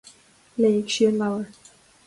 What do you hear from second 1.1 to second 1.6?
an leabhar.